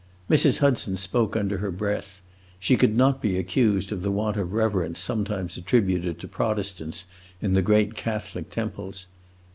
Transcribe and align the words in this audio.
Mrs. 0.31 0.57
Hudson 0.57 0.97
spoke 0.97 1.35
under 1.35 1.59
her 1.59 1.69
breath; 1.69 2.23
she 2.59 2.75
could 2.75 2.97
not 2.97 3.21
be 3.21 3.37
accused 3.37 3.91
of 3.91 4.01
the 4.01 4.09
want 4.09 4.35
of 4.35 4.51
reverence 4.51 4.99
sometimes 4.99 5.57
attributed 5.57 6.17
to 6.19 6.27
Protestants 6.27 7.05
in 7.39 7.53
the 7.53 7.61
great 7.61 7.93
Catholic 7.93 8.49
temples. 8.49 9.05